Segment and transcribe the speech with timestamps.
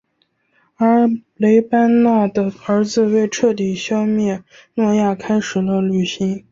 [0.77, 4.43] 而雷班纳的儿子为彻底消灭
[4.73, 6.39] 诺亚开始了旅行。